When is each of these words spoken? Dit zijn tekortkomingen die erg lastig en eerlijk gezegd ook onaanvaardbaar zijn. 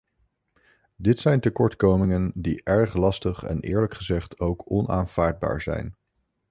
Dit 0.95 1.19
zijn 1.19 1.39
tekortkomingen 1.39 2.31
die 2.35 2.63
erg 2.63 2.93
lastig 2.93 3.43
en 3.43 3.59
eerlijk 3.59 3.93
gezegd 3.95 4.39
ook 4.39 4.71
onaanvaardbaar 4.71 5.61
zijn. 5.61 5.95